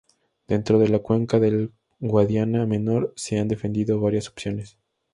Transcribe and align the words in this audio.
Dentro 0.47 0.79
de 0.79 0.89
la 0.89 0.97
cuenca 0.97 1.39
del 1.39 1.73
Guadiana 1.99 2.65
Menor, 2.65 3.13
se 3.15 3.37
han 3.37 3.47
defendido 3.47 3.99
varias 4.01 4.29
opciones. 4.29 4.79